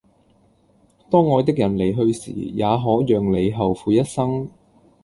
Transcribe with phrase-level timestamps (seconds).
[1.11, 4.49] 當愛的人離去時也可讓你後悔一生